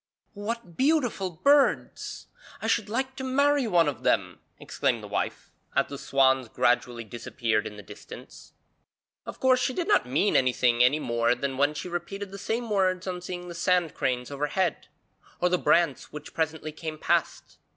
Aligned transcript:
'What 0.33 0.75
beautiful 0.77 1.29
birds! 1.29 2.25
I 2.59 2.65
should 2.65 2.89
like 2.89 3.15
to 3.17 3.23
marry 3.23 3.67
one 3.67 3.87
of 3.87 4.01
them!' 4.01 4.39
exclaimed 4.59 5.03
the 5.03 5.07
wife, 5.07 5.51
as 5.75 5.85
the 5.89 5.99
swans 5.99 6.49
gradually 6.49 7.03
disappeared 7.03 7.67
in 7.67 7.77
the 7.77 7.83
distance. 7.83 8.53
Of 9.27 9.39
course 9.39 9.59
she 9.59 9.75
did 9.75 9.87
not 9.87 10.07
mean 10.07 10.35
anything, 10.35 10.83
any 10.83 10.97
more 10.97 11.35
than 11.35 11.55
when 11.55 11.75
she 11.75 11.87
repeated 11.87 12.31
the 12.31 12.39
same 12.39 12.67
words 12.71 13.05
on 13.05 13.21
seeing 13.21 13.47
the 13.47 13.53
sand 13.53 13.93
cranes 13.93 14.31
overhead, 14.31 14.87
or 15.39 15.49
the 15.49 15.59
brants 15.59 16.11
which 16.11 16.33
presently 16.33 16.71
came 16.71 16.97
past. 16.97 17.59